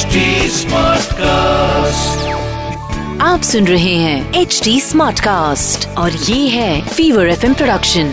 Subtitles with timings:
[0.00, 2.20] HD Smartcast.
[3.22, 8.06] आप सुन रहे हैं एच डी स्मार्ट कास्ट और ये है फीवर एफ़ प्रोडक्शन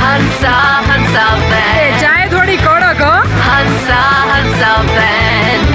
[0.00, 0.56] हंसा
[0.88, 5.66] हंसा बैंड चाय थोड़ी कड़क को। हंसा हंसा बैंड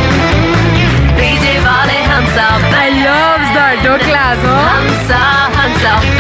[1.18, 3.88] डीजे वाले हंसा आई द
[4.46, 5.24] हो। हंसा
[5.56, 6.11] हंसा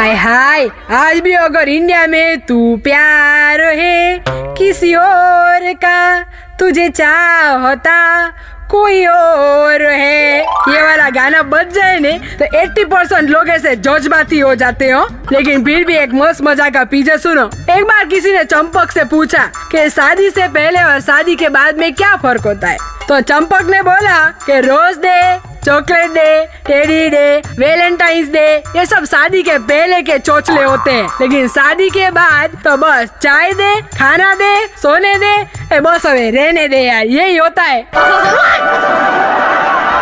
[0.00, 6.22] हाय हाय, आज भी अगर इंडिया में तू प्यार है, किसी और का
[6.58, 8.28] तुझे चाहता
[8.70, 14.38] कोई और है। ये वाला गाना बज जाए ने तो 80 परसेंट लोग ऐसे जज्बाती
[14.38, 18.32] हो जाते हो। लेकिन फिर भी एक मस्त मज़ा का पीछे सुनो। एक बार किसी
[18.32, 22.46] ने चंपक से पूछा कि शादी से पहले और शादी के बाद में क्या फ़र्क
[22.46, 22.78] होता है?
[23.08, 27.24] तो चंपक ने बोला कि rose day chocolate day teddy day
[27.58, 28.46] Valentine's day
[28.76, 33.10] ये सब शादी के पहले के चोचले होते हैं। लेकिन शादी के बाद तो बस
[33.22, 35.34] चाय दे खाना दे सोने दे
[35.76, 37.78] ए बस हमें रहने दे यार यही होता है।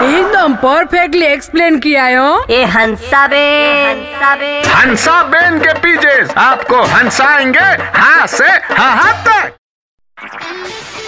[0.08, 3.44] एकदम परफेक्टली एक्सप्लेन किया हो ये हंसा बे।
[3.84, 9.56] हंसा बे। हंसा बेन के पीछे। आपको हंसाएँगे हाँ से हाँ हाँ तक।